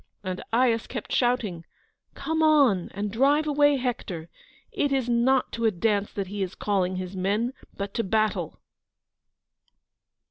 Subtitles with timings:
[0.23, 1.63] And Aias kept shouting:
[2.15, 4.29] "Come on, and drive away Hector;
[4.71, 8.59] it is not to a dance that he is calling his men, but to battle."